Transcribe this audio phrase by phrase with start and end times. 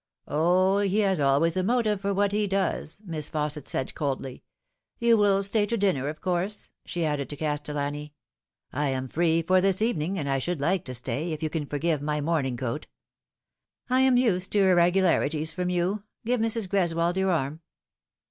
[0.27, 4.41] "O, he has always a motive for what he does," Miss Fausset said coldly."
[4.97, 8.15] You will stay to dinner, of course?" she added to Castellani.
[8.73, 11.67] "I am free for this evening, and I should like to stay, if you can
[11.67, 12.87] forgive my morning coat."
[13.91, 16.01] "I am used to irregularities from you.
[16.25, 16.67] Give Mrs.
[16.67, 17.61] Greswold yoor arm."